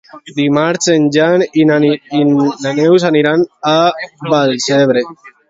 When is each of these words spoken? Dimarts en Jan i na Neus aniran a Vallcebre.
Dimarts 0.37 0.87
en 0.93 1.03
Jan 1.15 1.43
i 1.63 1.65
na 1.73 1.77
Neus 2.79 3.07
aniran 3.11 3.45
a 3.75 3.77
Vallcebre. 4.35 5.07